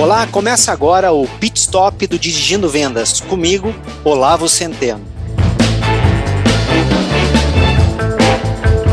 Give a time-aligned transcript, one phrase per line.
[0.00, 3.20] Olá, começa agora o Pit Stop do Dirigindo Vendas.
[3.20, 3.74] Comigo,
[4.04, 5.04] Olavo Centeno.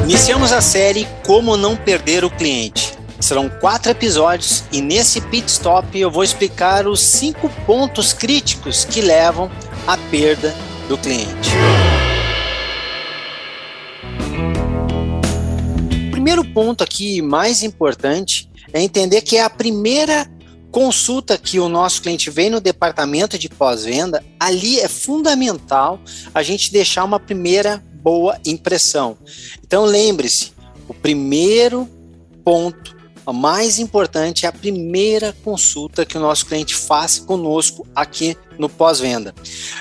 [0.04, 2.96] Iniciamos a série Como Não Perder o Cliente.
[3.20, 9.02] Serão quatro episódios e nesse pit stop eu vou explicar os cinco pontos críticos que
[9.02, 9.50] levam
[9.88, 10.54] à perda
[10.88, 11.52] do cliente.
[16.26, 20.28] Primeiro ponto aqui mais importante é entender que é a primeira
[20.72, 26.00] consulta que o nosso cliente vem no departamento de pós-venda, ali é fundamental
[26.34, 29.16] a gente deixar uma primeira boa impressão.
[29.64, 30.52] Então lembre-se,
[30.88, 31.88] o primeiro
[32.44, 38.36] ponto a mais importante é a primeira consulta que o nosso cliente faz conosco aqui
[38.58, 39.32] no pós-venda.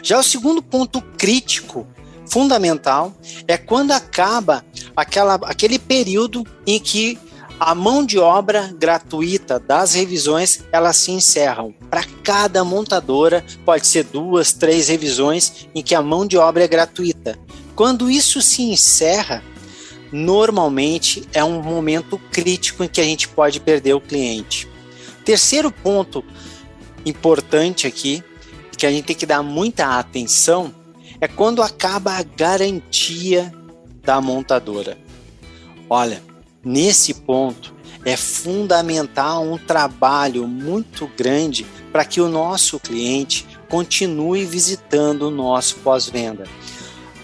[0.02, 1.86] Já o segundo ponto crítico,
[2.26, 3.14] fundamental,
[3.46, 4.64] é quando acaba
[4.96, 7.18] aquela, aquele período em que
[7.58, 11.74] a mão de obra gratuita das revisões elas se encerram.
[11.88, 16.68] Para cada montadora, pode ser duas, três revisões em que a mão de obra é
[16.68, 17.38] gratuita.
[17.76, 19.42] Quando isso se encerra,
[20.12, 24.68] normalmente é um momento crítico em que a gente pode perder o cliente.
[25.24, 26.24] Terceiro ponto
[27.06, 28.22] importante aqui,
[28.76, 30.74] que a gente tem que dar muita atenção,
[31.20, 33.52] é quando acaba a garantia
[34.04, 34.98] da montadora.
[35.88, 36.22] Olha,
[36.64, 37.74] nesse ponto
[38.04, 45.76] é fundamental um trabalho muito grande para que o nosso cliente continue visitando o nosso
[45.76, 46.44] pós-venda.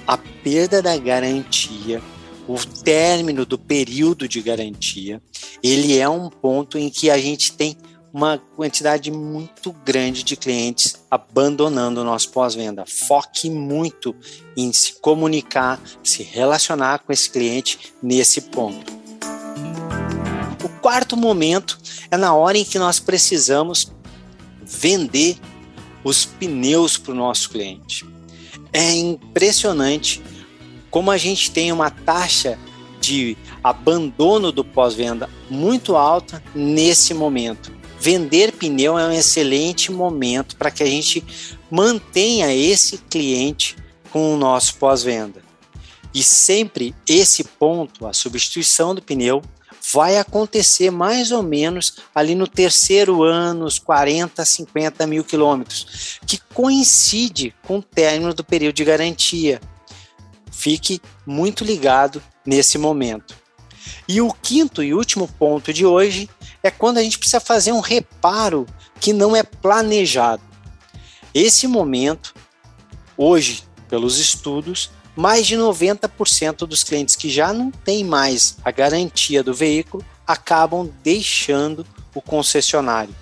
[0.06, 2.00] A perda da garantia
[2.52, 5.22] o término do período de garantia,
[5.62, 7.76] ele é um ponto em que a gente tem
[8.12, 12.84] uma quantidade muito grande de clientes abandonando o nosso pós-venda.
[12.86, 14.14] Foque muito
[14.56, 18.92] em se comunicar, se relacionar com esse cliente nesse ponto.
[20.62, 21.78] O quarto momento
[22.10, 23.92] é na hora em que nós precisamos
[24.62, 25.38] vender
[26.02, 28.06] os pneus para o nosso cliente.
[28.72, 30.22] É impressionante
[30.90, 32.58] como a gente tem uma taxa
[33.00, 37.79] de abandono do pós-venda muito alta nesse momento.
[38.00, 41.22] Vender pneu é um excelente momento para que a gente
[41.70, 43.76] mantenha esse cliente
[44.10, 45.42] com o nosso pós-venda.
[46.14, 49.42] E sempre esse ponto, a substituição do pneu,
[49.92, 56.38] vai acontecer mais ou menos ali no terceiro ano, os 40, 50 mil quilômetros, que
[56.54, 59.60] coincide com o término do período de garantia.
[60.50, 63.34] Fique muito ligado nesse momento.
[64.08, 66.28] E o quinto e último ponto de hoje
[66.62, 68.66] é quando a gente precisa fazer um reparo
[69.00, 70.42] que não é planejado.
[71.34, 72.34] Esse momento,
[73.16, 79.42] hoje, pelos estudos, mais de 90% dos clientes que já não têm mais a garantia
[79.42, 83.14] do veículo acabam deixando o concessionário.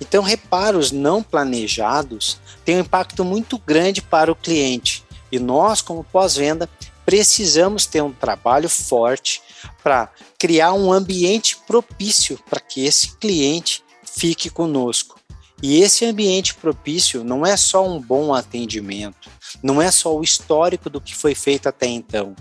[0.00, 5.04] Então, reparos não planejados têm um impacto muito grande para o cliente.
[5.30, 6.68] E nós, como pós-venda,
[7.04, 9.42] precisamos ter um trabalho forte
[9.82, 15.18] para criar um ambiente propício para que esse cliente fique conosco.
[15.62, 19.30] E esse ambiente propício não é só um bom atendimento,
[19.62, 22.34] não é só o histórico do que foi feito até então.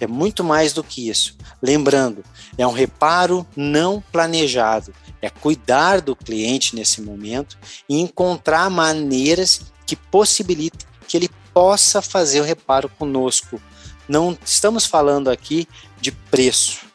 [0.00, 1.36] É muito mais do que isso.
[1.62, 2.24] Lembrando,
[2.56, 7.58] é um reparo não planejado, é cuidar do cliente nesse momento
[7.88, 13.60] e encontrar maneiras que possibilitem que ele possa fazer o reparo conosco,
[14.08, 15.68] não estamos falando aqui
[16.00, 16.86] de preço,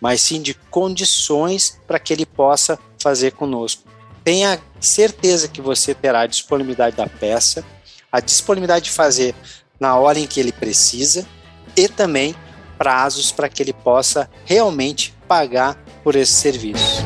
[0.00, 3.82] mas sim de condições para que ele possa fazer conosco.
[4.22, 7.64] Tenha certeza que você terá a disponibilidade da peça,
[8.12, 9.34] a disponibilidade de fazer
[9.78, 11.26] na hora em que ele precisa
[11.74, 12.34] e também
[12.76, 17.02] prazos para que ele possa realmente pagar por esse serviço.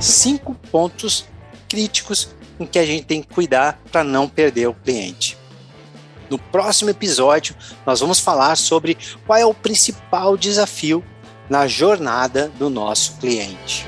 [0.00, 1.26] Cinco pontos
[1.68, 5.39] críticos em que a gente tem que cuidar para não perder o cliente.
[6.30, 8.96] No próximo episódio, nós vamos falar sobre
[9.26, 11.04] qual é o principal desafio
[11.48, 13.84] na jornada do nosso cliente.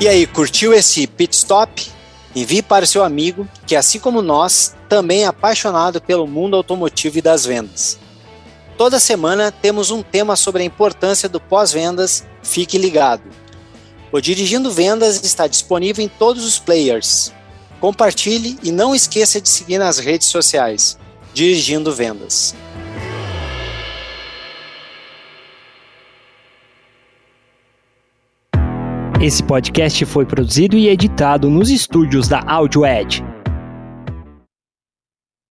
[0.00, 1.88] E aí, curtiu esse pit stop?
[2.34, 7.22] Envie para seu amigo que, assim como nós, também é apaixonado pelo mundo automotivo e
[7.22, 8.00] das vendas.
[8.76, 12.26] Toda semana temos um tema sobre a importância do pós-vendas.
[12.42, 13.22] Fique ligado.
[14.10, 17.32] O Dirigindo Vendas está disponível em todos os players
[17.80, 20.98] Compartilhe e não esqueça de seguir nas redes sociais.
[21.32, 22.54] Dirigindo Vendas.
[29.20, 33.22] Esse podcast foi produzido e editado nos estúdios da Audio Edge.